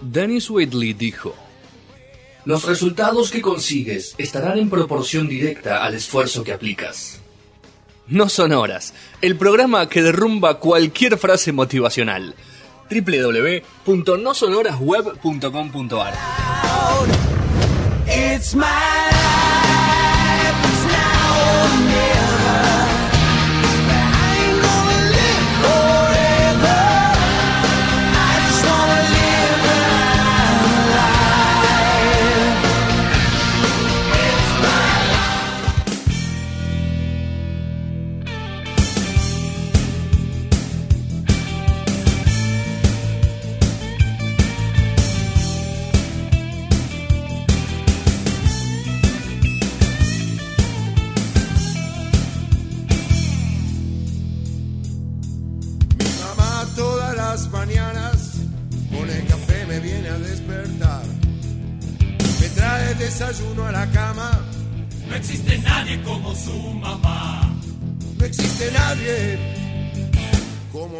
[0.00, 1.34] Dennis Whitley dijo,
[2.44, 7.20] Los resultados que consigues estarán en proporción directa al esfuerzo que aplicas.
[8.08, 12.34] No son horas, el programa que derrumba cualquier frase motivacional.
[18.08, 18.91] It's my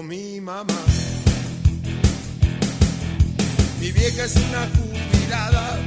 [0.03, 0.81] como mi mamá.
[3.81, 5.79] Mi vieja es una jubilada,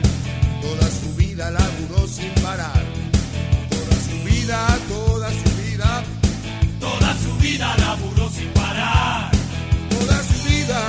[0.62, 2.84] toda su vida laburó sin parar.
[3.70, 6.04] Toda su vida, toda su vida.
[6.80, 9.32] Toda su vida laburó sin parar.
[9.90, 10.86] Toda su vida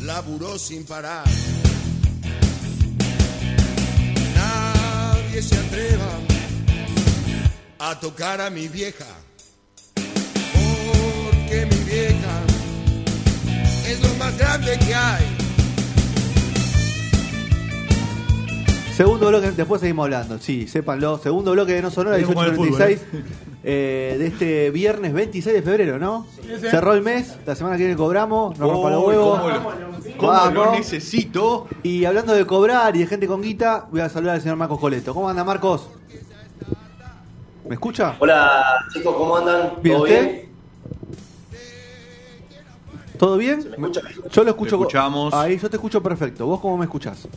[0.00, 1.24] laburó sin parar.
[5.42, 6.20] se atreva
[7.80, 9.31] a tocar a mi vieja.
[13.92, 15.24] Es lo más grande que hay.
[18.96, 21.18] Segundo bloque, después seguimos hablando, sí, sépanlo.
[21.18, 23.00] Segundo bloque de No Sonora, 1836,
[23.64, 26.26] eh, de este viernes 26 de febrero, ¿no?
[26.70, 29.40] Cerró el mes, la semana que viene cobramos, nos rompa los huevos.
[30.18, 31.68] ¿Cómo lo necesito?
[31.82, 34.78] Y hablando de cobrar y de gente con guita, voy a saludar al señor Marcos
[34.78, 35.14] Coleto.
[35.14, 35.88] ¿Cómo anda, Marcos?
[37.66, 38.16] ¿Me escucha?
[38.18, 39.72] Hola, chicos, ¿cómo andan?
[39.82, 40.30] ¿Bien ¿Todo usted?
[40.30, 40.51] bien?
[43.22, 43.64] ¿Todo bien?
[43.78, 44.00] me escucha?
[44.32, 44.74] Yo lo escucho.
[44.74, 45.32] escuchamos.
[45.32, 46.44] Ahí, yo te escucho perfecto.
[46.44, 47.28] ¿Vos cómo me escuchás?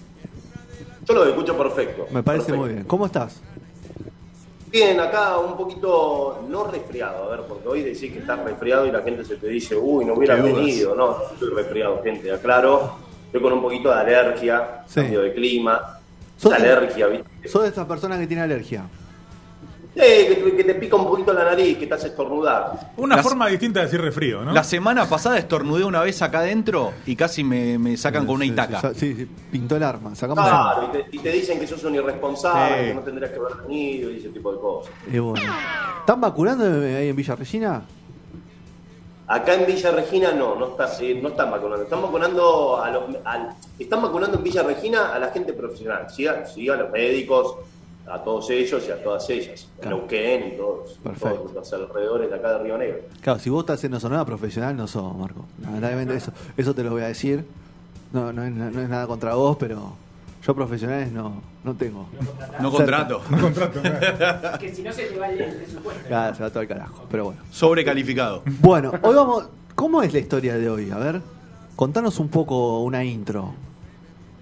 [1.07, 2.07] Yo lo escucho perfecto.
[2.09, 2.59] Me parece perfecto.
[2.65, 2.83] muy bien.
[2.85, 3.39] ¿Cómo estás?
[4.71, 8.91] Bien, acá un poquito no resfriado, a ver, porque hoy decís que estás resfriado y
[8.91, 12.95] la gente se te dice, uy, no hubieras venido, no, estoy resfriado, gente, aclaro,
[13.27, 15.01] estoy con un poquito de alergia, Sí.
[15.01, 15.99] cambio de clima,
[16.35, 17.47] ¿Sos de- alergia, ¿viste?
[17.47, 18.85] Sos de estas personas que tiene alergia.
[19.97, 22.91] Eh, que, te- pica un poquito la nariz, que te hace estornudar.
[22.97, 24.51] Una forma distinta de decir resfrío, ¿no?
[24.51, 28.45] La semana pasada estornudé una vez acá adentro y casi me, me sacan con una
[28.45, 28.93] itaca.
[28.93, 30.13] Sí, sí, pintó el arma.
[30.13, 32.87] Sacamos Claro, y te, y te dicen que sos un irresponsable, Sí.
[32.89, 34.91] que no tendrías que haber venido y ese tipo de cosas.
[35.07, 35.15] el...
[35.15, 35.53] Y bueno.
[36.01, 37.81] ¿Están vacunando ahí en Villa Regina?
[39.27, 41.83] Acá en Villa Regina no, no, está, eh, no están vacunando.
[41.83, 46.27] Están vacunando a los, al- están vacunando en Villa Regina a la gente profesional, sí
[46.53, 47.55] sí a los médicos,
[48.07, 49.97] a todos ellos y a todas ellas, Claro.
[49.97, 50.99] Neuquén y todos,
[51.53, 52.99] los alrededores de acá de Río Negro.
[53.21, 55.45] Claro, si vos estás haciendo sonora profesional, no sos, Marco.
[55.61, 57.45] Lamentablemente eso, eso te lo voy a decir.
[58.13, 59.93] No, no, es, no es nada contra vos, pero
[60.45, 62.07] yo profesionales no, no tengo.
[62.59, 63.21] No contrato.
[63.31, 63.81] No contrato.
[63.81, 64.57] nada.
[64.59, 66.07] Que si no se te va el presupuesto.
[66.07, 67.41] Claro, se va todo el carajo, pero bueno.
[67.51, 68.43] Sobrecalificado.
[68.61, 69.47] Bueno, hoy vamos.
[69.73, 70.91] ¿Cómo es la historia de hoy?
[70.91, 71.21] A ver,
[71.75, 73.53] contanos un poco una intro.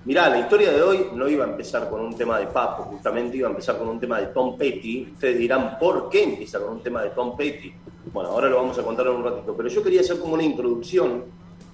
[0.05, 3.37] Mirá, la historia de hoy no iba a empezar con un tema de Papo, justamente
[3.37, 5.11] iba a empezar con un tema de Tom Petty.
[5.13, 7.73] Ustedes dirán, ¿por qué empieza con un tema de Tom Petty?
[8.11, 10.43] Bueno, ahora lo vamos a contar en un ratito, pero yo quería hacer como una
[10.43, 11.23] introducción.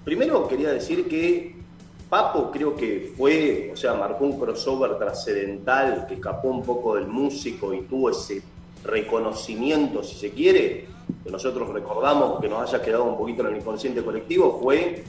[0.06, 1.56] Primero quería decir que
[2.08, 7.08] Papo creo que fue, o sea, marcó un crossover trascendental que escapó un poco del
[7.08, 8.44] músico y tuvo ese
[8.84, 10.86] reconocimiento, si se quiere,
[11.24, 15.04] que nosotros recordamos, que nos haya quedado un poquito en el inconsciente colectivo, fue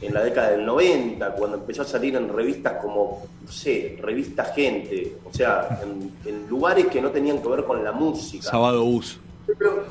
[0.00, 4.44] en la década del 90, cuando empezó a salir en revistas como, no sé, revista
[4.44, 8.42] Gente, o sea, en, en lugares que no tenían que ver con la música.
[8.48, 9.18] Sábado bus.
[9.46, 9.84] Pero,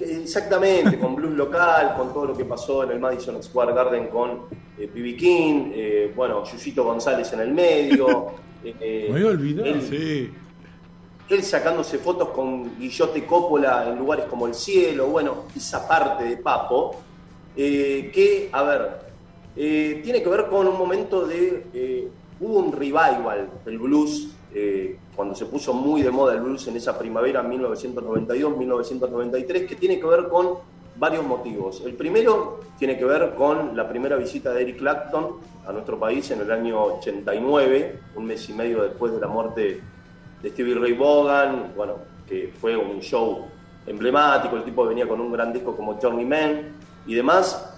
[0.00, 4.30] exactamente, con blues local, con todo lo que pasó en el Madison Square Garden con
[4.78, 5.16] eh, B.B.
[5.16, 8.32] King, eh, bueno, Yuyito González en el medio.
[8.64, 9.68] eh, Me había olvidado.
[9.68, 10.30] él- Sí.
[11.28, 16.36] él sacándose fotos con Guillote Coppola en lugares como el cielo, bueno, esa parte de
[16.38, 16.96] Papo,
[17.56, 19.11] eh, que, a ver,
[19.56, 22.08] eh, tiene que ver con un momento de, eh,
[22.40, 26.76] hubo un revival del blues, eh, cuando se puso muy de moda el blues en
[26.76, 30.58] esa primavera 1992-1993, que tiene que ver con
[30.96, 31.82] varios motivos.
[31.84, 36.30] El primero tiene que ver con la primera visita de Eric Clapton a nuestro país
[36.30, 39.80] en el año 89, un mes y medio después de la muerte
[40.42, 41.94] de Stevie Ray Vaughan, bueno,
[42.28, 43.46] que fue un show
[43.86, 46.72] emblemático, el tipo venía con un gran disco como Journeyman
[47.06, 47.71] y demás.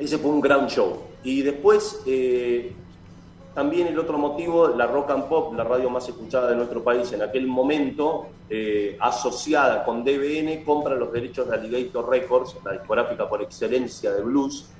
[0.00, 0.96] Ese fue un gran show.
[1.22, 2.72] Y después, eh,
[3.54, 7.12] también el otro motivo, la Rock and Pop, la radio más escuchada de nuestro país
[7.12, 13.28] en aquel momento, eh, asociada con DBN, compra los derechos de Alligator Records, la discográfica
[13.28, 14.70] por excelencia de blues,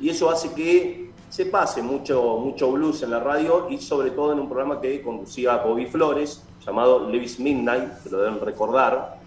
[0.00, 4.32] y eso hace que se pase mucho, mucho blues en la radio y sobre todo
[4.32, 9.19] en un programa que conducía Bobby Flores, llamado Levis Midnight, que lo deben recordar,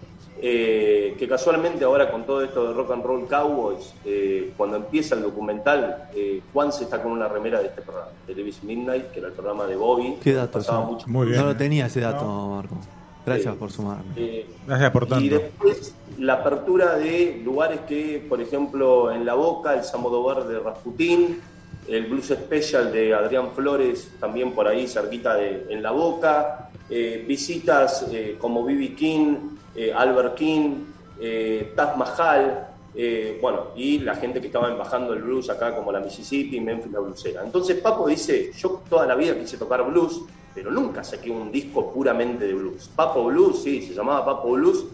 [0.46, 5.14] eh, que casualmente ahora con todo esto de Rock and Roll Cowboys, eh, cuando empieza
[5.14, 9.10] el documental, eh, Juan se está con una remera de este programa, de Levis Midnight,
[9.10, 10.18] que era el programa de Bobby.
[10.22, 10.58] Qué dato.
[10.82, 11.06] Mucho.
[11.08, 11.40] Muy bien.
[11.40, 12.76] No lo tenía ese dato, Marco.
[13.24, 14.12] Gracias por sumarme.
[14.16, 15.34] Eh, Gracias por y tanto.
[15.34, 21.40] después la apertura de lugares que, por ejemplo, en La Boca, el Samodovar de Rasputín,
[21.88, 27.24] el Blues Special de Adrián Flores, también por ahí cerquita de, en La Boca, eh,
[27.26, 28.94] visitas eh, como B.B.
[28.94, 29.36] King,
[29.74, 30.84] eh, Albert King,
[31.20, 35.90] eh, Taj Mahal, eh, bueno, y la gente que estaba embajando el blues acá como
[35.90, 37.42] la Mississippi, Memphis, la blusera.
[37.42, 40.22] Entonces Papo dice, yo toda la vida quise tocar blues,
[40.54, 42.88] pero nunca saqué un disco puramente de blues.
[42.94, 44.84] Papo Blues, sí, se llamaba Papo Blues,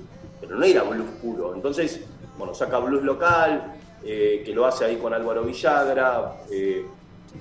[0.40, 1.54] pero no era blues puro.
[1.54, 2.00] Entonces,
[2.38, 6.86] bueno, saca blues local, eh, que lo hace ahí con Álvaro Villagra, eh,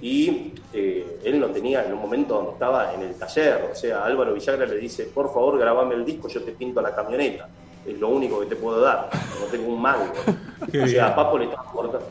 [0.02, 4.06] y eh, él no tenía en un momento donde estaba en el taller, o sea,
[4.06, 7.48] Álvaro Villagra le dice, por favor, grabame el disco, yo te pinto la camioneta.
[7.88, 9.10] Es lo único que te puedo dar,
[9.40, 10.14] no tengo un mango.
[10.84, 12.06] O sea, a Papo le estaban cortando.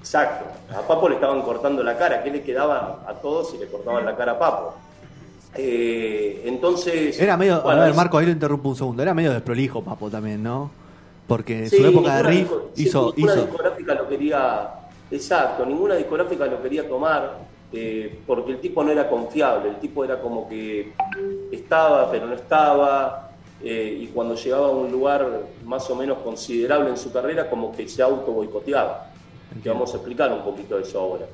[0.00, 0.44] Exacto,
[0.76, 4.04] a Papo le estaban cortando la cara, ¿qué le quedaba a todos si le cortaban
[4.04, 4.74] la cara a Papo?
[5.56, 7.18] Eh, entonces.
[7.20, 7.62] Era medio.
[7.62, 9.02] bueno, a ver, Marco, ahí lo interrumpo un segundo.
[9.02, 10.70] Era medio desprolijo, Papo, también, ¿no?
[11.28, 13.12] Porque en Sí, su época de riff sí, hizo.
[13.16, 14.70] ninguna hizo discográfica lo quería.
[15.14, 17.38] Exacto, ninguna discográfica lo quería tomar
[17.72, 19.70] eh, porque el tipo no era confiable.
[19.70, 20.92] El tipo era como que
[21.50, 23.30] estaba, pero no estaba.
[23.62, 25.26] eh, y cuando llegaba a un lugar
[25.64, 29.10] más o menos considerable en su carrera, como que se auto boicoteaba.
[29.62, 31.26] Que vamos a explicar un poquito eso ahora,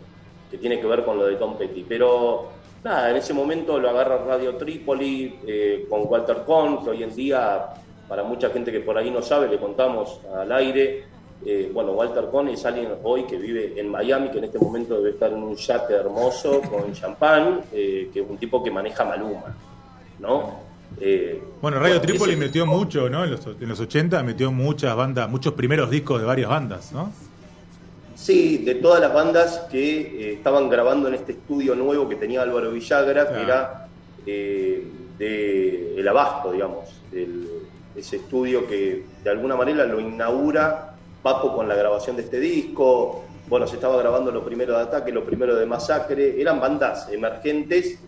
[0.51, 1.85] que tiene que ver con lo de Tom Petty.
[1.89, 2.49] Pero
[2.85, 7.15] nada, en ese momento lo agarra Radio Trípoli eh, con Walter Cohn, que hoy en
[7.15, 7.67] día,
[8.09, 11.05] para mucha gente que por ahí no sabe, le contamos al aire.
[11.47, 14.97] Eh, bueno, Walter Cohn es alguien hoy que vive en Miami, que en este momento
[14.99, 19.05] debe estar en un yate hermoso con champán, eh, que es un tipo que maneja
[19.05, 19.57] Maluma,
[20.19, 20.69] ¿no?
[21.01, 23.25] Eh, Bueno, Radio ese Trípoli tipo- metió mucho, ¿no?
[23.25, 27.11] En los, en los 80 metió muchas bandas, muchos primeros discos de varias bandas, ¿no?
[28.17, 32.71] Sí, de todas las bandas que estaban grabando en este estudio nuevo que tenía Álvaro
[32.71, 33.87] Villagra, que era
[34.27, 36.85] de El Abasto, digamos,
[37.97, 40.90] ese estudio que de alguna manera lo inaugura
[41.23, 43.25] Papo con la grabación de este disco.
[43.49, 47.99] Bueno, se estaba grabando lo primero de Ataque, lo primero de Masacre, eran bandas emergentes.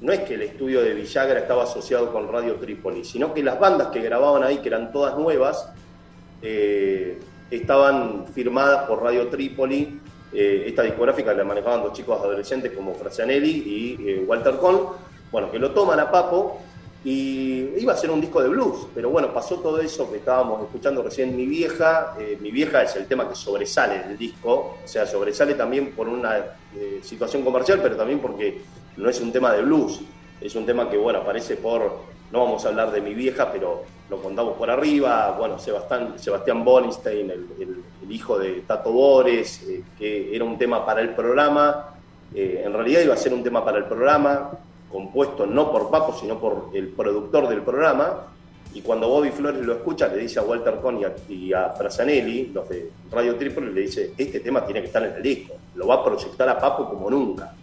[0.00, 3.58] No es que el estudio de Villagra estaba asociado con Radio Trípoli, sino que las
[3.58, 5.70] bandas que grababan ahí, que eran todas nuevas,
[6.42, 7.18] eh,
[7.50, 10.00] estaban firmadas por Radio Trípoli.
[10.36, 14.88] eh, esta discográfica la manejaban dos chicos adolescentes como Frazianelli y eh, Walter Cohn.
[15.30, 16.60] Bueno, que lo toman a Papo
[17.04, 20.62] y iba a ser un disco de blues, pero bueno, pasó todo eso que estábamos
[20.62, 21.36] escuchando recién.
[21.36, 22.14] Mi Vieja.
[22.18, 26.08] eh, Mi Vieja es el tema que sobresale del disco, o sea, sobresale también por
[26.08, 26.38] una
[26.74, 28.62] eh, situación comercial, pero también porque
[28.96, 30.00] no es un tema de blues,
[30.40, 31.82] es un tema que, bueno, aparece por,
[32.32, 36.64] no vamos a hablar de Mi Vieja, pero lo contamos por arriba, bueno, Sebastián, Sebastián
[36.66, 41.94] el hijo de Tato Bores, eh, que era un tema para el programa,
[42.34, 44.50] eh, en realidad iba a ser un tema para el programa,
[44.94, 48.28] compuesto no por Papo, sino por el productor del programa,
[48.72, 51.74] y cuando Bobby Flores lo escucha, le dice a Walter Cohn y a,
[52.06, 55.54] y los de Radio Triple, le dice, este tema tiene que estar en el disco,
[55.74, 57.54] lo va a proyectar a Papo como nunca.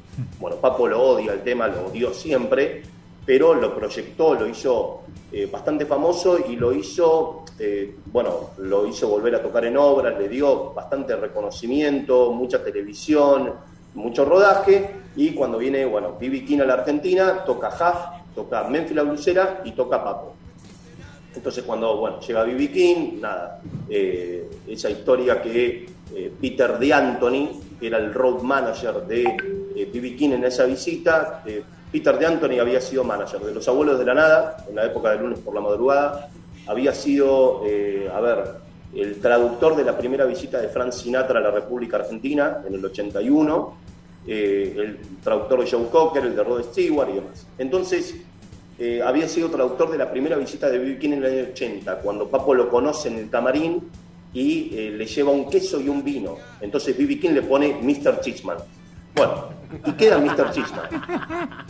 [0.42, 2.84] Bueno, Papo lo odia el tema, lo odió siempre,
[3.26, 9.08] pero lo proyectó, lo hizo eh, bastante famoso y lo hizo, eh, bueno, lo hizo
[9.08, 13.54] volver a tocar en obras, le dio bastante reconocimiento, mucha televisión,
[13.94, 16.46] mucho rodaje, y cuando viene, bueno, B.B.
[16.46, 20.36] King a la Argentina, toca Huff, toca Memphis la Blusera y toca Papo.
[21.36, 22.72] Entonces cuando bueno, llega B.B.
[22.72, 29.06] King, nada, eh, esa historia que eh, Peter de Anthony, que era el road manager
[29.06, 29.24] de
[29.76, 30.16] eh.
[30.18, 34.06] King en esa visita, eh, Peter de Anthony había sido manager de Los Abuelos de
[34.06, 36.30] la Nada, en la época de lunes por la madrugada,
[36.68, 37.64] había sido,
[38.14, 38.44] a ver,
[38.96, 42.84] el traductor de la primera visita de Frank Sinatra a la República Argentina en el
[42.84, 43.74] 81,
[44.28, 47.48] eh, el traductor de Joe Cocker, el de Rod Stewart y demás.
[47.58, 48.16] Entonces,
[48.78, 50.98] eh, había sido traductor de la primera visita de B.B.
[50.98, 53.90] King en el año 80, cuando Papo lo conoce en el camarín
[54.34, 56.36] y eh, le lleva un queso y un vino.
[56.60, 57.20] Entonces B.B.
[57.20, 58.22] King le pone Mr.
[58.22, 58.58] Chichman.
[59.16, 59.50] Bueno,
[59.86, 60.52] y queda Mr.
[60.52, 60.90] Chichman.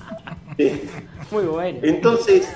[0.58, 0.84] Eh,
[1.32, 1.80] Muy bueno.
[1.82, 2.48] entonces,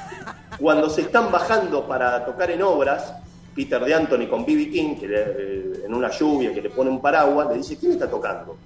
[0.60, 3.14] cuando se están bajando para tocar en obras,
[3.56, 4.70] Peter de Anthony con B.B.
[4.70, 8.10] King, que eh, en una lluvia, que le pone un paraguas, le dice, ¿quién está
[8.10, 8.58] tocando?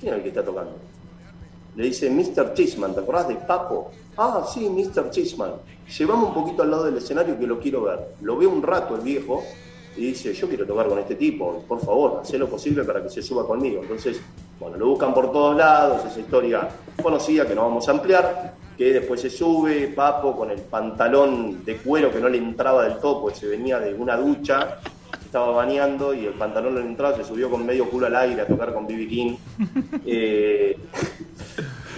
[0.00, 0.72] ¿Quién es el que está tocando?
[1.76, 2.54] Le dice, Mr.
[2.54, 3.92] Chisman, ¿te acordás de Papo?
[4.16, 5.10] Ah, sí, Mr.
[5.10, 5.52] Chisman.
[5.96, 8.14] Llevamos un poquito al lado del escenario que lo quiero ver.
[8.20, 9.44] Lo ve un rato el viejo
[9.96, 13.08] y dice, yo quiero tocar con este tipo, por favor, haz lo posible para que
[13.08, 13.82] se suba conmigo.
[13.82, 14.20] Entonces,
[14.58, 16.68] bueno, lo buscan por todos lados, esa historia
[17.00, 21.76] conocida que no vamos a ampliar, que después se sube, Papo con el pantalón de
[21.78, 24.78] cuero que no le entraba del todo, pues se venía de una ducha,
[25.18, 28.14] se estaba bañando y el pantalón no le entraba, se subió con medio culo al
[28.16, 29.08] aire a tocar con B.B.
[29.08, 29.36] King.
[30.06, 30.76] Eh,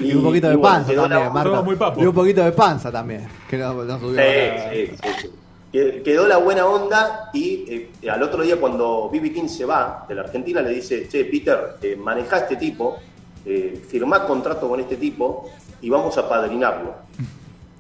[0.00, 1.62] Y, un poquito de bueno, panza la- también, Marta.
[1.62, 2.00] muy papo.
[2.02, 3.28] Y un poquito de panza también.
[3.48, 4.18] Que no, no subió.
[4.22, 4.26] Sí,
[4.72, 5.30] sí, sí, sí.
[5.70, 7.64] Que- Quedó la buena onda y
[8.02, 9.30] eh, al otro día cuando B.B.
[9.32, 12.96] King se va de la Argentina le dice, che, Peter, eh, manejá a este tipo,
[13.44, 16.94] eh, firmá contrato con este tipo y vamos a padrinarlo.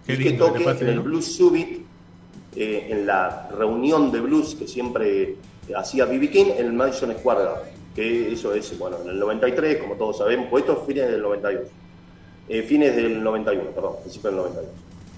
[0.06, 1.00] Qué y que toque en el.
[1.00, 1.84] Blues Summit,
[2.56, 5.36] eh, en la reunión de blues que siempre
[5.76, 6.30] hacía B.B.
[6.30, 7.80] King en el Madison Square Garden.
[7.94, 11.22] Que eso es, bueno, en el 93, como todos sabemos, pues esto es fines del
[11.22, 11.68] 92.
[12.48, 14.70] Eh, fines del 91, perdón, principios del 92.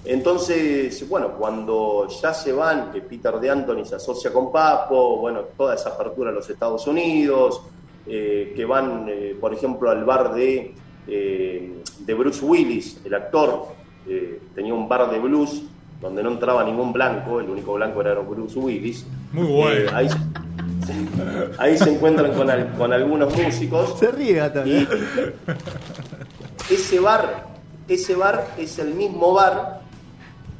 [0.05, 5.41] Entonces, bueno, cuando ya se van, que Peter de Anthony se asocia con Papo, bueno,
[5.55, 7.61] toda esa apertura a los Estados Unidos,
[8.05, 10.73] eh, que van, eh, por ejemplo, al bar de,
[11.07, 13.67] eh, de Bruce Willis, el actor,
[14.07, 15.63] eh, tenía un bar de blues
[16.01, 19.05] donde no entraba ningún blanco, el único blanco era Bruce Willis.
[19.31, 19.75] Muy bueno.
[19.79, 20.07] Eh, ahí,
[21.57, 23.97] ahí se encuentran con, al- con algunos músicos.
[23.99, 24.87] Se ríe Y ¿eh?
[26.69, 27.45] ese bar,
[27.87, 29.81] ese bar es el mismo bar,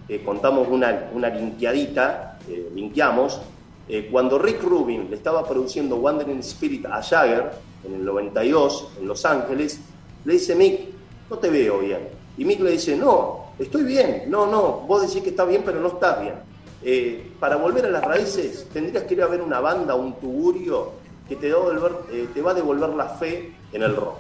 [0.10, 3.42] eh, contamos una, una linkeadita, eh, linkeamos,
[3.90, 7.52] eh, cuando Rick Rubin le estaba produciendo Wandering Spirit a Jagger
[7.86, 9.82] en el 92 en Los Ángeles,
[10.26, 10.82] le dice Mick,
[11.30, 12.00] no te veo bien.
[12.38, 15.80] Y Mick le dice, no, estoy bien, no, no, vos decís que está bien, pero
[15.80, 16.36] no estás bien.
[16.82, 21.04] Eh, para volver a las raíces tendrías que ir a ver una banda, un tugurio,
[21.28, 24.18] que te, va a devolver, eh, te va a devolver la fe en el rock,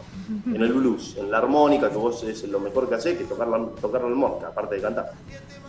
[0.47, 3.47] en el blues, en la armónica, que vos es lo mejor que haces, que tocar
[3.47, 5.11] la, tocar la armónica, aparte de cantar.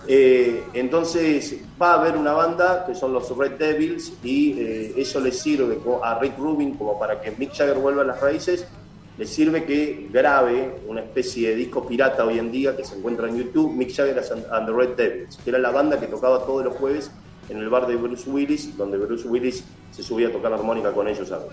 [0.07, 5.21] Eh, entonces va a haber una banda que son los Red Devils y eh, eso
[5.21, 8.67] le sirve a Rick Rubin como para que Mick Jagger vuelva a las raíces,
[9.17, 13.29] le sirve que grabe una especie de disco pirata hoy en día que se encuentra
[13.29, 16.65] en YouTube, Mick Jagger and the Red Devils, que era la banda que tocaba todos
[16.65, 17.11] los jueves
[17.49, 20.93] en el bar de Bruce Willis, donde Bruce Willis se subía a tocar la armónica
[20.93, 21.29] con ellos.
[21.29, 21.47] ¿sabes?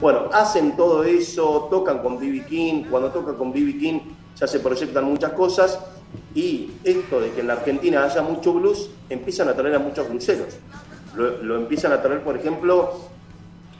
[0.00, 2.44] Bueno, hacen todo eso, tocan con B.B.
[2.46, 3.78] King, cuando tocan con B.B.
[3.78, 4.00] King
[4.36, 5.78] ya se proyectan muchas cosas
[6.34, 10.08] y esto de que en la Argentina haya mucho blues, empiezan a traer a muchos
[10.08, 10.54] blueseros.
[11.16, 12.92] Lo, lo empiezan a traer, por ejemplo,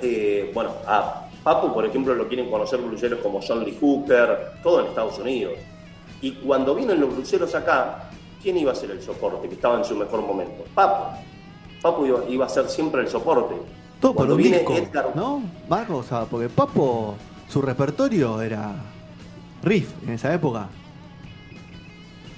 [0.00, 4.80] eh, bueno, a Papo, por ejemplo, lo quieren conocer bluseros como John Lee Hooker, todo
[4.80, 5.54] en Estados Unidos.
[6.20, 9.84] Y cuando vienen los bluseros acá, ¿quién iba a ser el soporte que estaba en
[9.84, 10.64] su mejor momento?
[10.75, 11.18] Papo.
[11.82, 13.56] Papo iba, iba a ser siempre el soporte.
[14.00, 15.42] Todo por Cuando un viene disco, Edgar- ¿no?
[15.68, 17.16] Marco, o sea, porque Papo,
[17.49, 18.72] su repertorio era
[19.64, 20.68] riff en esa época.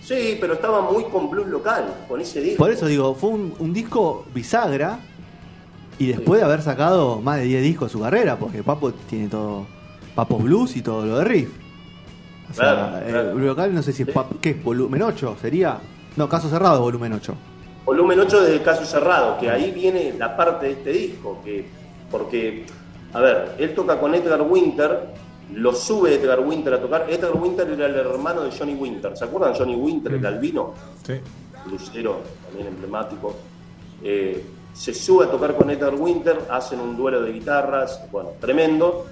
[0.02, 2.58] Sí, pero estaba muy con blues local, con ese disco.
[2.62, 4.98] Por eso digo, fue un, un disco bisagra
[5.98, 9.28] y después de haber sacado más de 10 discos de su carrera, porque Papo tiene
[9.28, 9.66] todo,
[10.14, 11.50] Papo Blues y todo lo de riff.
[12.50, 15.78] O sea, Claro, local no sé si es, pap- ¿qué es volumen 8, sería.
[16.16, 17.34] No, caso cerrado, volumen 8.
[17.84, 21.66] Volumen 8 desde el caso cerrado, que ahí viene la parte de este disco, que
[22.10, 22.66] porque,
[23.12, 25.08] a ver, él toca con Edgar Winter,
[25.54, 27.06] lo sube Edgar Winter a tocar.
[27.10, 30.74] Edgar Winter era el hermano de Johnny Winter, ¿se acuerdan de Johnny Winter, el albino?
[31.06, 31.14] Sí.
[31.70, 33.34] Lucero, también emblemático.
[34.02, 34.44] Eh,
[34.74, 39.06] se sube a tocar con Edgar Winter, hacen un duelo de guitarras, bueno, tremendo.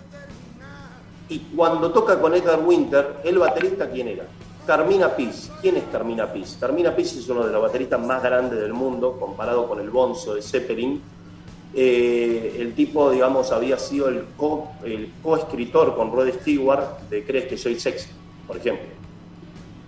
[1.28, 4.24] Y cuando toca con Edgar Winter, el baterista, ¿quién era?
[4.66, 5.50] Carmina Piz.
[5.62, 6.56] ¿Quién es Carmina Piz?
[6.60, 10.34] Carmina Piz es uno de los bateristas más grandes del mundo, comparado con el Bonzo
[10.34, 11.00] de Zeppelin.
[11.74, 17.46] Eh, el tipo, digamos, había sido el co- el coescritor con Rod Stewart de Crees
[17.46, 18.10] que soy sexy,
[18.46, 18.86] por ejemplo.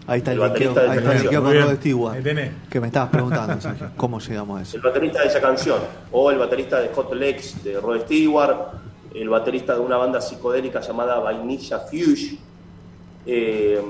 [0.07, 1.77] Ahí está el, El linkeo, baterista de ahí está el con Rod.
[1.77, 2.25] Stewart.
[2.71, 4.77] Que me estabas preguntando, Sergio, ¿cómo llegamos a eso?
[4.77, 5.81] El baterista de esa canción,
[6.13, 8.57] o el baterista de Hot Legs de Rod Stewart,
[9.15, 12.39] el baterista de una banda psicodélica llamada Vainilla Fuge,
[13.27, 13.81] eh,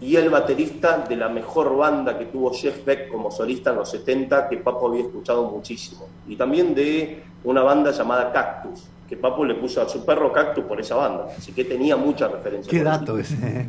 [0.00, 3.90] y el baterista de la mejor banda que tuvo Jeff Beck como solista en los
[3.90, 6.06] 70, que Papo había escuchado muchísimo.
[6.28, 10.64] Y también de una banda llamada Cactus, que Papo le puso a su perro Cactus
[10.64, 11.28] por esa banda.
[11.36, 12.70] Así que tenía mucha referencia.
[12.70, 13.68] Qué dato ese.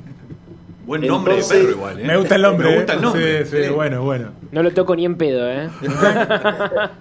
[0.89, 0.99] ¿Eh?
[0.99, 2.03] Buen nombre Entonces- de perro igual, ¿eh?
[2.05, 2.69] Me gusta el nombre.
[2.69, 3.01] Me gusta el ¿eh?
[3.01, 3.45] nombre.
[3.45, 4.29] Sí, sí, bueno, bueno.
[4.51, 5.69] No lo toco ni en pedo, ¿eh?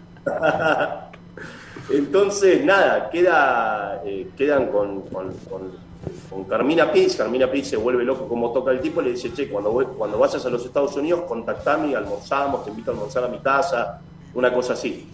[1.90, 5.88] Entonces, nada, queda, eh, quedan con, con, con-
[6.30, 7.16] con Carmina Piz.
[7.16, 9.86] Carmina Piz se vuelve loco como toca el tipo y le dice, che, cuando, voy-
[9.96, 14.00] cuando vayas a los Estados Unidos, contactame, almorzamos, te invito a almorzar a mi casa,
[14.34, 15.08] una cosa así.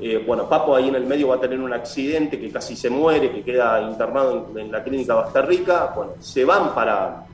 [0.00, 2.90] Eh, bueno, Papo ahí en el medio va a tener un accidente que casi se
[2.90, 5.92] muere, que queda internado en, en la clínica Basta Rica.
[5.94, 7.24] Bueno, se van para.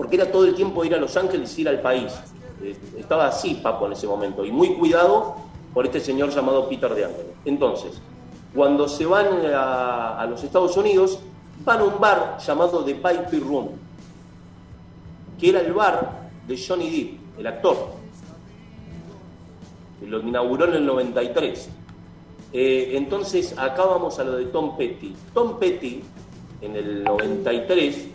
[0.00, 2.10] Porque era todo el tiempo ir a Los Ángeles ir al país.
[2.62, 5.34] Eh, estaba así Papo en ese momento y muy cuidado
[5.74, 7.06] por este señor llamado Peter de.
[7.44, 8.00] Entonces,
[8.54, 11.18] cuando se van a, los Estados Unidos,
[11.66, 13.68] van a un bar llamado The Piper Room,
[15.38, 17.76] que era el bar de Johnny Depp, el actor.
[20.06, 21.68] Lo inauguró en el 93.
[22.54, 25.14] Eh, entonces, acá vamos a lo de Tom Petty.
[25.34, 26.02] Tom Petty,
[26.62, 28.08] en el 93,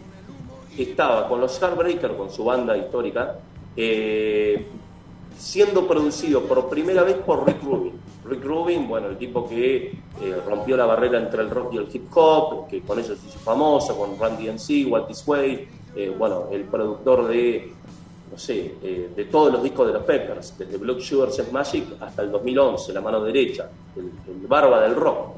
[0.84, 3.40] estaba con los Heartbreakers, con su banda histórica,
[3.76, 4.66] eh,
[5.38, 7.94] siendo producido por primera vez por Rick Rubin.
[8.26, 11.88] Rick Rubin, bueno, el tipo que eh, rompió la barrera entre el rock y el
[11.92, 16.48] hip hop, que con eso se hizo famoso, con Randy MC, Walt Disney, eh, bueno,
[16.52, 17.72] el productor de,
[18.32, 22.32] no sé, de todos los discos de los Peppers, desde Blood Sugar Magic hasta el
[22.32, 25.38] 2011, la mano derecha, el barba del rock.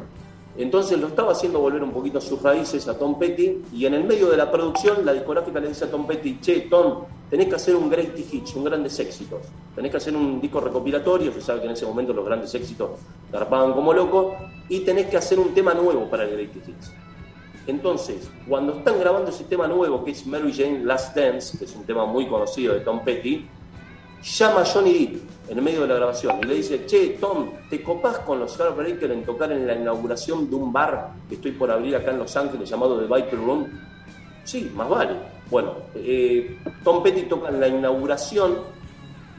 [0.58, 3.94] Entonces lo estaba haciendo volver un poquito a sus raíces a Tom Petty y en
[3.94, 7.48] el medio de la producción la discográfica le dice a Tom Petty, che, Tom, tenés
[7.48, 9.42] que hacer un great hits, un grandes éxitos.
[9.76, 12.90] Tenés que hacer un disco recopilatorio, se sabe que en ese momento los grandes éxitos
[13.32, 14.34] garpaban como locos,
[14.68, 16.92] y tenés que hacer un tema nuevo para el great hits.
[17.68, 21.76] Entonces, cuando están grabando ese tema nuevo, que es Mary Jane Last Dance, que es
[21.76, 23.46] un tema muy conocido de Tom Petty,
[24.24, 27.82] llama a Johnny Depp en medio de la grabación y le dice, che, Tom, ¿te
[27.82, 31.72] copás con los Heartbreakers en tocar en la inauguración de un bar que estoy por
[31.72, 33.68] abrir acá en Los Ángeles llamado The Viper Room?
[34.44, 35.16] Sí, más vale.
[35.50, 38.58] Bueno, eh, Tom Petty toca en la inauguración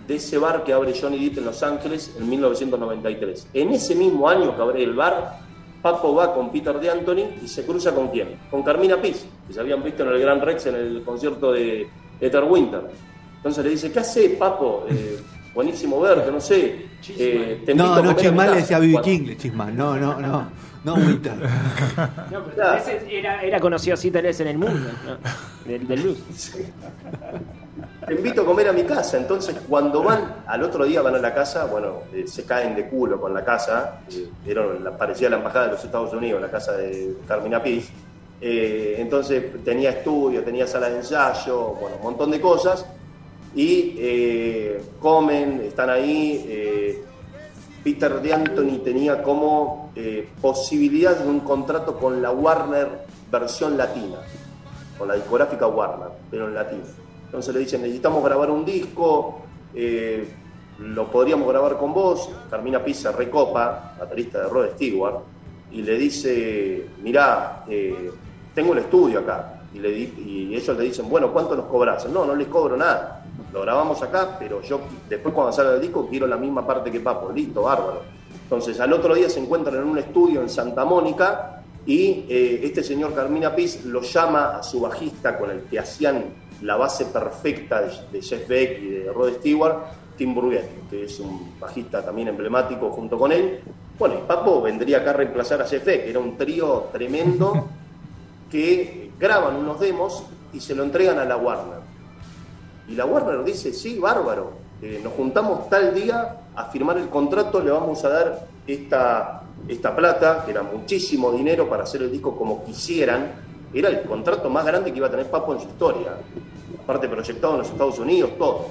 [0.06, 3.48] de ese bar que abre Johnny Depp en Los Ángeles en 1993.
[3.52, 5.40] En ese mismo año que abre el bar,
[5.82, 8.38] Papo va con Peter de Anthony y se cruza con quién?
[8.50, 11.86] Con Carmina Piz, que se habían visto en el Gran Rex en el concierto de
[12.20, 12.82] Ether Winter.
[13.38, 14.84] Entonces le dice, ¿qué hace, Papo?
[14.90, 15.18] Eh,
[15.54, 16.86] buenísimo verte, no sé.
[17.16, 18.60] eh, te No, no, Chismal le casa".
[18.60, 19.76] decía Bueno, King, Chismal.
[19.76, 20.48] No, no, no.
[20.84, 21.32] No, Winter.
[22.30, 22.82] No, pero Claro.
[23.10, 25.16] era, era conocido así tal vez en el mundo, ¿no?
[25.70, 26.52] del, del blues.
[28.06, 29.18] Te invito a comer a mi casa.
[29.18, 32.88] Entonces, cuando van, al otro día van a la casa, bueno, eh, se caen de
[32.88, 34.00] culo con la casa.
[34.10, 37.88] eh, la, parecía la embajada de los Estados Unidos, la casa de Carmina Piz.
[38.40, 42.86] Eh, entonces, tenía estudio, tenía sala de ensayo, bueno, un montón de cosas.
[43.54, 46.44] Y eh, comen, están ahí.
[46.48, 47.04] eh,
[47.82, 52.88] Peter de Anthony tenía como eh, posibilidad de un contrato con la Warner
[53.30, 54.18] versión latina,
[54.98, 56.82] con la discográfica Warner, pero en latino.
[57.24, 59.42] Entonces le dicen, necesitamos grabar un disco,
[59.74, 60.26] eh,
[60.80, 62.28] lo podríamos grabar con vos.
[62.50, 65.16] Carmina Pizza recopa, baterista de Rod Stewart,
[65.70, 68.10] y le dice, mirá, eh,
[68.54, 69.62] tengo el estudio acá.
[69.72, 72.06] Y, y ellos le dicen, bueno, ¿cuánto nos cobras?
[72.08, 73.24] No, no les cobro nada.
[73.52, 77.00] Lo grabamos acá, pero yo después cuando salga el disco quiero la misma parte que
[77.00, 77.32] Papo.
[77.32, 78.02] Listo, bárbaro.
[78.42, 82.82] Entonces al otro día se encuentran en un estudio en Santa Mónica y eh, este
[82.82, 86.24] señor Carmina Piz lo llama a su bajista con el que hacían
[86.62, 87.82] la base perfecta
[88.12, 89.76] de, Jeff Beck y de Rod Stewart,
[90.16, 93.60] Tim Burgett, que es un bajista también emblemático junto con él.
[93.98, 97.68] Bueno, y Papo vendría acá a reemplazar a Jeff Beck, era un trío tremendo
[98.50, 101.77] que graban unos demos y se lo entregan a la Warner.
[102.88, 107.60] Y la Warner dice, sí, bárbaro, eh, nos juntamos tal día a firmar el contrato,
[107.60, 112.36] le vamos a dar esta, esta plata, que era muchísimo dinero para hacer el disco
[112.36, 113.32] como quisieran.
[113.74, 116.12] Era el contrato más grande que iba a tener Papo en su historia.
[116.82, 118.66] Aparte proyectado en los Estados Unidos, todo.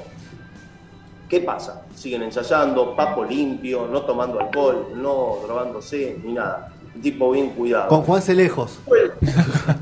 [1.29, 1.83] ¿Qué pasa?
[1.93, 6.73] Siguen ensayando, Papo limpio, no tomando alcohol, no drogándose, ni nada.
[6.95, 7.89] Un tipo bien cuidado.
[7.89, 8.79] Con Juan Celejos.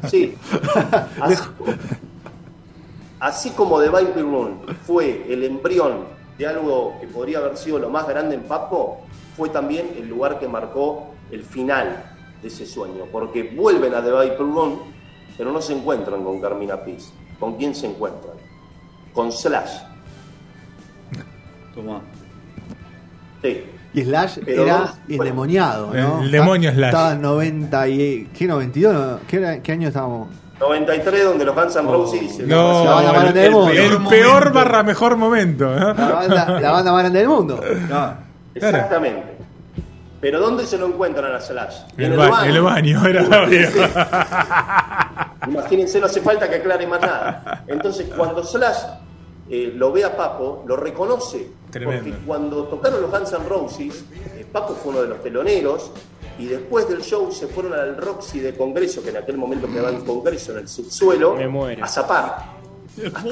[0.09, 0.35] Sí.
[1.21, 1.35] Así,
[3.25, 6.05] así como The Viper Room fue el embrión
[6.37, 9.01] de algo que podría haber sido lo más grande en Papo,
[9.35, 12.03] fue también el lugar que marcó el final
[12.41, 13.05] de ese sueño.
[13.11, 14.79] Porque vuelven a The Viper Room,
[15.37, 17.11] pero no se encuentran con Carmina Piz.
[17.39, 18.35] ¿Con quién se encuentran?
[19.13, 19.71] Con Slash.
[21.73, 22.01] Tomá.
[23.41, 23.63] Sí.
[23.93, 26.21] Y Slash Pero era dos- endemoniado, ¿no?
[26.21, 26.89] El demonio Slash.
[26.89, 28.29] Estaba en 90 y...
[28.37, 28.93] ¿Qué 92?
[28.93, 30.29] No, ¿Qué, era- ¿Qué año estábamos?
[30.59, 32.35] 93, donde los Guns N' Roses...
[32.37, 33.71] se No, La banda más grande del el, mundo.
[33.71, 35.65] el peor barra mejor momento.
[35.75, 35.93] ¿no?
[35.93, 37.59] La banda, la banda más grande del mundo.
[38.53, 39.35] Exactamente.
[40.21, 41.75] Pero ¿dónde se lo encuentran a Slash?
[41.97, 43.45] El, ba- el baño era la
[45.47, 47.63] Imagínense, no hace falta que aclare más nada.
[47.67, 48.77] Entonces, cuando Slash
[49.49, 51.49] eh, lo ve a Papo, lo reconoce.
[51.69, 52.03] Tremendo.
[52.05, 55.91] Porque cuando tocaron los Guns N' Roses, eh, Papo fue uno de los teloneros.
[56.37, 59.89] Y después del show se fueron al Roxy de Congreso, que en aquel momento quedaba
[59.89, 61.83] en Congreso, en el subsuelo, Me muero.
[61.83, 62.55] a zapar.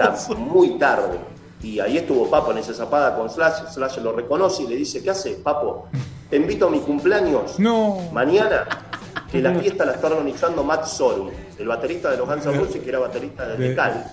[0.01, 1.17] Hasta muy tarde.
[1.61, 3.71] Y ahí estuvo Papo en esa zapada con Slash.
[3.73, 5.87] Slash lo reconoce y le dice, ¿qué hace, Papo?
[6.29, 8.09] te invito a mi cumpleaños No.
[8.11, 8.65] mañana,
[9.31, 12.81] que la fiesta la está organizando Matt Sorum, el baterista de los Guns N' Roses
[12.81, 14.11] que era baterista de De- Decal.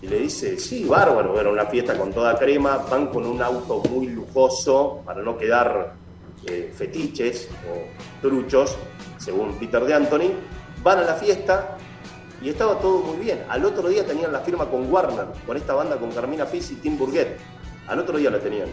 [0.00, 3.82] Y le dice, sí, bárbaro, era una fiesta con toda crema, van con un auto
[3.90, 5.92] muy lujoso para no quedar
[6.46, 8.76] eh, fetiches o truchos,
[9.18, 10.30] según Peter de Anthony,
[10.82, 11.76] van a la fiesta
[12.42, 13.42] y estaba todo muy bien.
[13.48, 16.74] Al otro día tenían la firma con Warner, con esta banda con Carmina Fizz y
[16.76, 17.38] Tim Burgett.
[17.88, 18.68] Al otro día la tenían.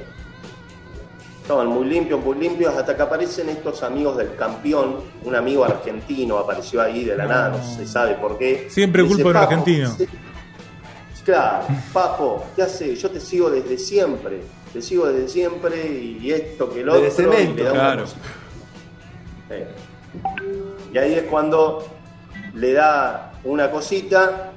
[1.41, 4.97] Estaban muy limpios, muy limpios, hasta que aparecen estos amigos del campeón.
[5.23, 8.67] Un amigo argentino apareció ahí de la nada, no se sabe por qué.
[8.69, 9.97] Siempre culpa de un "Papo, argentino".
[11.25, 12.95] Claro, Papo, ¿qué hace?
[12.95, 14.41] Yo te sigo desde siempre.
[14.73, 17.07] Te sigo desde siempre y esto que lo otro.
[17.07, 18.07] y cemento, le da una claro.
[18.07, 18.15] Sí.
[20.93, 21.85] Y ahí es cuando
[22.55, 24.51] le da una cosita.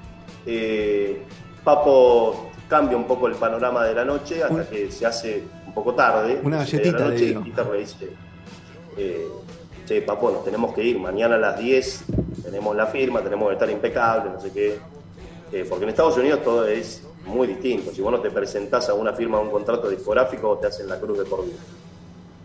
[0.46, 1.22] eh,
[1.62, 5.94] Papo cambia un poco el panorama de la noche hasta que se hace un poco
[5.94, 6.40] tarde.
[6.42, 8.08] Una once de galletita la noche, y Peter le dice,
[8.96, 9.26] eh,
[9.86, 10.98] che, Papo, nos tenemos que ir.
[10.98, 12.04] Mañana a las 10
[12.44, 14.78] tenemos la firma, tenemos que estar impecables, no sé qué.
[15.52, 17.92] Eh, porque en Estados Unidos todo es muy distinto.
[17.92, 20.98] Si vos no te presentás a una firma, a un contrato discográfico, te hacen la
[20.98, 21.56] cruz de por vida.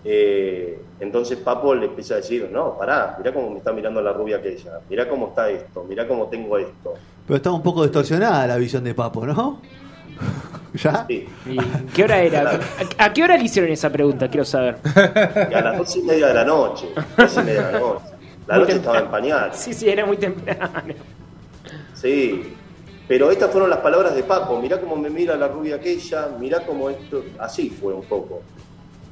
[0.04, 4.14] Eh, entonces Papo le empieza a decir, no, pará, mirá cómo me está mirando la
[4.14, 6.94] rubia aquella, mirá cómo está esto, mirá cómo tengo esto.
[7.28, 9.62] Pero está un poco distorsionada la visión de Papo, ¿no?
[10.74, 11.06] ¿Ya?
[11.08, 11.28] Sí.
[11.46, 11.58] ¿Y
[11.94, 12.60] qué hora era?
[12.98, 14.30] ¿A, qué hora le hicieron esa pregunta?
[14.30, 14.78] Quiero saber.
[15.52, 18.06] Y a las dos y media de la noche, dos y media de la noche.
[18.48, 19.52] La noche estaba en pañal.
[19.54, 20.94] Sí, sí, era muy temprano.
[21.94, 22.56] Sí,
[23.12, 24.58] pero estas fueron las palabras de Papo.
[24.62, 27.22] Mirá cómo me mira la rubia aquella, mirá cómo esto.
[27.40, 28.40] Así fue un poco.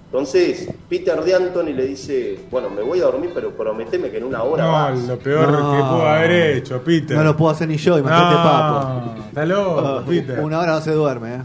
[0.06, 4.24] Entonces, Peter de Anthony le dice: Bueno, me voy a dormir, pero prometeme que en
[4.24, 5.00] una hora No, vas.
[5.04, 5.72] lo peor No.
[5.74, 7.18] que pudo haber hecho, Peter.
[7.18, 9.20] No lo puedo hacer ni yo, imagínate No, Papo.
[9.28, 10.40] Está loco, Ah, Peter.
[10.40, 11.42] Una hora no se duerme, ¿eh?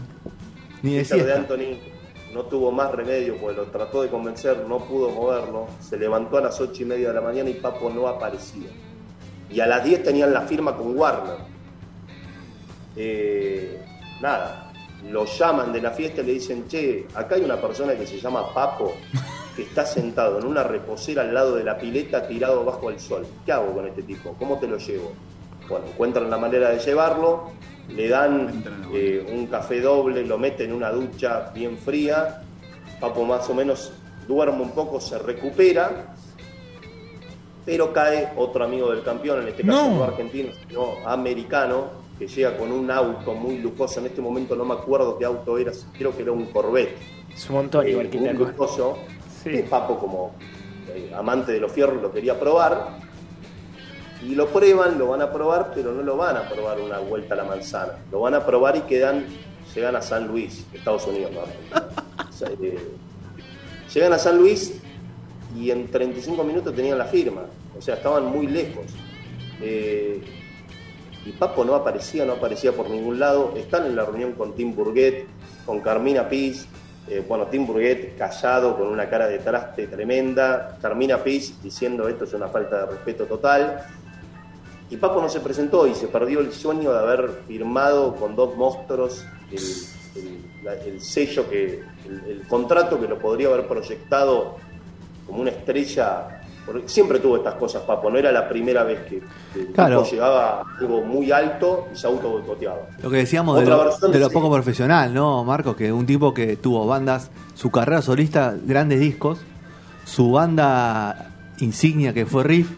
[0.81, 1.33] Ni Peter de.
[1.33, 1.77] Anthony
[2.33, 5.67] no tuvo más remedio, porque lo trató de convencer, no pudo moverlo.
[5.81, 8.69] Se levantó a las ocho y media de la mañana y Papo no aparecía.
[9.51, 11.53] Y a las 10 tenían la firma con Warner.
[12.95, 13.79] Eh,
[14.21, 14.71] nada,
[15.09, 18.19] lo llaman de la fiesta y le dicen, che, acá hay una persona que se
[18.19, 18.93] llama Papo,
[19.55, 23.25] que está sentado en una reposera al lado de la pileta tirado bajo el sol.
[23.45, 24.33] ¿Qué hago con este tipo?
[24.39, 25.13] ¿Cómo te lo llevo?
[25.69, 27.51] Bueno, encuentran la manera de llevarlo,
[27.89, 32.41] le dan eh, un café doble, lo meten en una ducha bien fría,
[32.99, 33.91] Papo más o menos
[34.27, 36.15] duerme un poco, se recupera,
[37.65, 39.95] pero cae otro amigo del campeón, en este caso No.
[39.97, 44.65] no argentino, sino americano, que llega con un auto muy lujoso, en este momento no
[44.65, 46.97] me acuerdo qué auto era, creo que era un Corvette,
[47.33, 48.97] Es un montón eh, muy lujoso,
[49.43, 49.51] Sí.
[49.51, 50.33] que Papo como
[50.93, 52.99] eh, amante de los fierros lo quería probar,
[54.23, 57.33] y lo prueban, lo van a probar, pero no lo van a probar una vuelta
[57.33, 59.25] a la manzana, lo van a probar y quedan,
[59.75, 61.41] llegan a San Luis, Estados Unidos, ¿no?
[62.29, 62.77] O sea, eh,
[63.93, 64.81] llegan a San Luis
[65.55, 67.43] y en 35 minutos tenían la firma,
[67.77, 68.85] o sea, estaban muy lejos.
[69.61, 70.21] Eh,
[71.25, 73.53] y Papo no aparecía, no aparecía por ningún lado.
[73.55, 75.25] Están en la reunión con Tim Burguet,
[75.65, 76.67] con Carmina Piz.
[77.07, 80.77] eh, bueno, Tim Burguet callado, con una cara de traste tremenda.
[80.81, 83.85] Carmina Piz diciendo esto es una falta de respeto total.
[84.89, 88.55] Y Papo no se presentó y se perdió el sueño de haber firmado con dos
[88.55, 91.81] monstruos el, sello, que
[92.27, 94.57] el contrato que lo podría haber proyectado
[95.25, 96.41] como una estrella.
[96.65, 98.09] Porque siempre tuvo estas cosas, Papo.
[98.09, 99.21] No era la primera vez que,
[99.53, 100.03] que Claro.
[100.03, 102.79] llegaba a algo muy alto y se auto boicoteaba.
[103.03, 104.33] Lo que decíamos de lo, versión, de lo sí.
[104.33, 105.75] poco profesional, ¿no, Marcos?
[105.75, 109.39] Que un tipo que tuvo bandas, su carrera solista, grandes discos,
[110.05, 112.71] su banda insignia que fue Riff,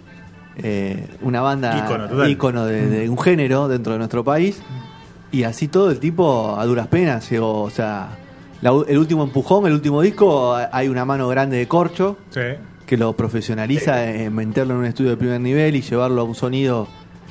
[0.57, 4.61] eh, una banda Ícono, de, de un género dentro de nuestro país,
[5.31, 8.09] y así todo el tipo a duras penas llegó, o sea,
[8.61, 12.41] la- el último empujón, el último disco, hay una mano grande de corcho Sí.
[12.87, 16.33] Que lo profesionaliza en meterlo en un estudio de primer nivel y llevarlo a un
[16.33, 16.87] sonido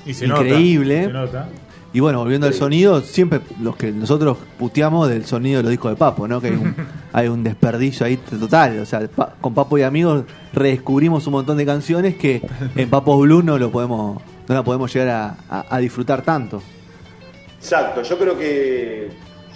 [0.07, 1.09] Y se increíble.
[1.09, 1.31] nota.
[1.33, 1.49] Se nota.
[1.93, 5.91] Y bueno, volviendo al sonido, siempre los que nosotros puteamos del sonido de los discos
[5.93, 6.43] de Papo, ¿no?
[6.43, 6.75] Que hay un,
[7.13, 8.79] hay un desperdicio ahí total.
[8.81, 12.43] O sea, pa- con Papo y amigos redescubrimos un montón de canciones que
[12.77, 16.63] en Papo Blue no lo podemos, no la podemos llegar a, a- a disfrutar tanto.
[17.59, 19.09] Exacto, yo creo que.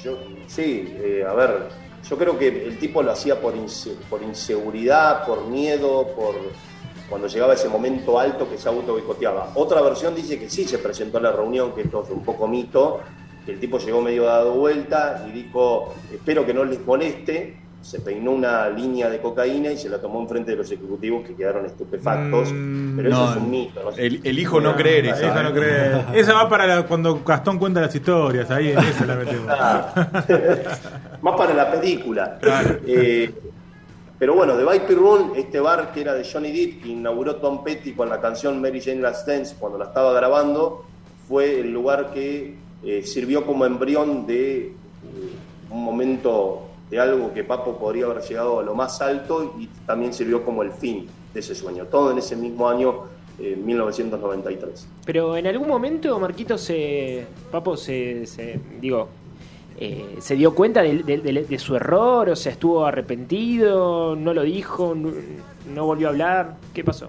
[0.02, 1.68] Yo, sí, eh, a ver,
[2.10, 6.34] yo creo que el tipo lo hacía por, inse- por inseguridad, por miedo, por
[7.08, 9.50] cuando llegaba ese momento alto que se auto boicoteaba.
[9.54, 12.46] Otra versión dice que sí se presentó a la reunión, que esto es un poco
[12.46, 13.00] mito,
[13.46, 17.98] que el tipo llegó medio dado vuelta y dijo, espero que no les moleste, se
[18.00, 21.64] peinó una línea de cocaína y se la tomó enfrente de los ejecutivos que quedaron
[21.64, 22.50] estupefactos.
[22.52, 23.82] Mm, pero eso no, es un mito.
[23.82, 23.90] ¿no?
[23.96, 25.30] El, elijo no creer esa.
[25.30, 26.04] Esa no cree.
[26.12, 28.50] Esa va para la- cuando Gastón cuenta las historias.
[28.50, 29.46] Ahí en esa la metemos.
[31.22, 32.38] Más para la película.
[32.86, 33.30] Eh,
[34.18, 37.64] Pero bueno, The Viper Room, este bar que era de Johnny Depp, que inauguró Tom
[37.64, 40.84] Petty con la canción Mary Jane Last Dance cuando la estaba grabando,
[41.26, 42.54] fue el lugar que
[42.84, 44.72] eh, sirvió como embrión de eh,
[45.70, 50.12] un momento de algo que Papo podría haber llegado a lo más alto y también
[50.12, 51.86] sirvió como el fin de ese sueño.
[51.86, 53.04] Todo en ese mismo año,
[53.38, 54.86] eh, 1993.
[55.06, 57.24] Pero en algún momento Marquito se.
[57.50, 58.26] Papo se.
[58.26, 59.08] se- digo.
[59.80, 64.34] Eh, se dio cuenta de, de- de- de su error, o sea, estuvo arrepentido, no
[64.34, 65.10] lo dijo, no,
[65.74, 66.56] no volvió a hablar.
[66.74, 67.08] ¿Qué pasó?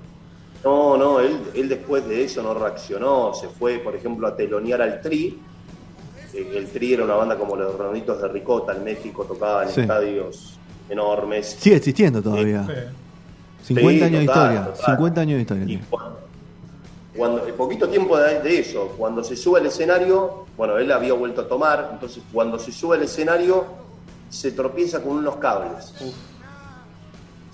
[0.63, 4.81] No, no, él, él después de eso no reaccionó, se fue, por ejemplo, a telonear
[4.81, 5.37] al Tri.
[6.33, 9.69] Eh, El Tri era una banda como los Redonditos de Ricota en México, tocaba en
[9.69, 9.81] Sí.
[9.81, 10.57] estadios
[10.89, 11.57] enormes.
[11.59, 12.65] Sigue existiendo todavía.
[13.63, 13.73] Sí.
[13.73, 14.73] 50 Sí, años de total, historia.
[14.73, 14.85] total.
[14.95, 15.63] 50 años de historia.
[15.63, 15.83] Y tiene.
[15.89, 16.19] cuando,
[17.15, 21.41] cuando- poquito tiempo de, de eso, cuando se sube al escenario, bueno, él había vuelto
[21.41, 23.65] a tomar, entonces cuando se sube al escenario
[24.29, 25.93] se tropieza con unos cables.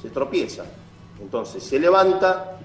[0.02, 0.64] Se tropieza.
[1.20, 2.58] Entonces se levanta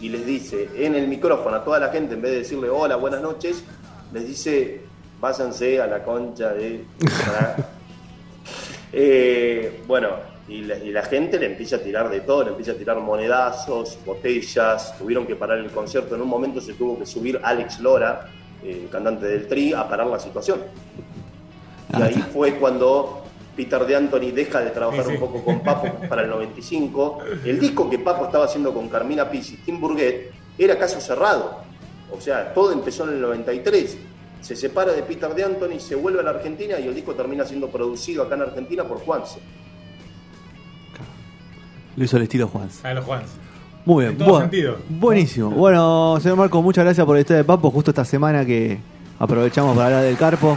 [0.00, 2.96] y les dice en el micrófono a toda la gente, en vez de decirle hola,
[2.96, 3.64] buenas noches,
[4.12, 4.82] les dice
[5.20, 6.84] váyanse a la concha de...
[8.92, 10.08] Eh, bueno,
[10.50, 12.98] y la, y la gente le empieza a tirar de todo, le empieza a tirar
[12.98, 17.80] monedazos, botellas, tuvieron que parar el concierto, en un momento se tuvo que subir Alex
[17.80, 18.28] Lora,
[18.64, 20.60] eh, cantante del Tri, a parar la situación.
[21.92, 23.24] Y Ah, ahí fue cuando
[23.56, 25.14] Peter de Anthony deja de trabajar Sí, sí.
[25.16, 27.18] un poco con Papo para el 95.
[27.44, 31.58] El disco que Papo estaba haciendo con Carmina Pizzi y Tim Burguet era caso cerrado.
[32.12, 33.98] O sea, todo empezó en el 93.
[34.40, 37.44] Se separa de Peter de Anthony, se vuelve a la Argentina y el disco termina
[37.44, 39.38] siendo producido acá en Argentina por Juanse.
[41.96, 42.68] Lo hizo el estilo Juan.
[42.82, 43.26] A los Juans.
[43.84, 44.12] Muy bien.
[44.12, 44.76] En todo Bueno, sentido.
[44.88, 45.50] Buenísimo.
[45.50, 47.70] Bueno, señor Marco, muchas gracias por la historia de Papo.
[47.70, 48.78] Justo esta semana que
[49.18, 50.56] aprovechamos para hablar del Carpo,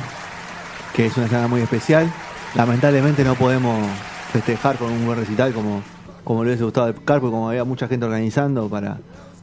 [0.96, 2.12] que es una semana muy especial.
[2.56, 3.86] Lamentablemente no podemos
[4.32, 5.82] festejar con un buen recital como,
[6.24, 8.98] como le hubiese gustado el Carpo, y como había mucha gente organizando para,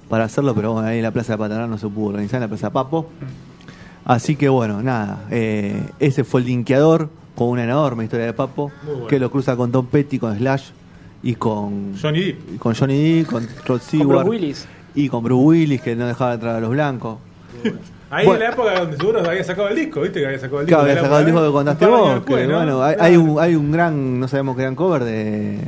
[0.09, 2.43] para hacerlo, pero bueno, ahí en la Plaza de Patanar no se pudo organizar, en
[2.43, 3.09] la Plaza Papo.
[4.05, 8.71] Así que bueno, nada, eh, ese fue el linkeador con una enorme historia de Papo,
[8.85, 9.07] Muy bueno.
[9.09, 10.71] que lo cruza con Tom Petty, con Slash
[11.23, 12.59] y con Johnny Depp.
[12.59, 14.69] con Johnny Depp, con Rod Con Stewart Bruce Willis.
[14.95, 17.19] y con Bruce Willis que no dejaba entrar a los blancos.
[18.13, 18.41] Ahí Bueno.
[18.45, 20.19] en la época donde seguro había sacado el disco, ¿viste?
[20.21, 20.79] Que había sacado el disco.
[20.81, 22.21] Claro, de había sacado el disco que contaste de vos.
[22.25, 23.05] que, bueno, hay, Claro.
[23.09, 25.61] hay un, hay un gran, no sabemos qué gran cover de,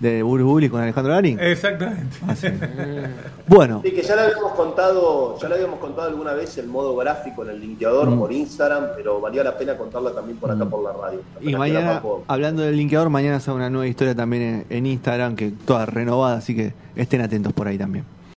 [0.00, 1.38] de Willis con Alejandro Garín.
[1.40, 2.16] Exactamente.
[2.26, 2.48] Así.
[3.46, 6.94] Bueno, Sí, que ya le habíamos contado, ya le habíamos contado alguna vez el modo
[6.96, 8.18] gráfico en el linkeador Mm.
[8.20, 11.20] por Instagram, pero valía la pena contarla también por acá por la radio.
[11.40, 15.50] y mañana, hablando del linkeador, mañana sale una nueva historia también en, en Instagram, que
[15.66, 18.04] toda renovada, así que estén atentos por ahí también.